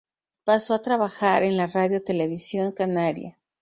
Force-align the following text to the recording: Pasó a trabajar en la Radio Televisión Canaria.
Pasó 0.45 0.73
a 0.73 0.81
trabajar 0.81 1.43
en 1.43 1.57
la 1.57 1.67
Radio 1.67 2.01
Televisión 2.01 2.71
Canaria. 2.71 3.37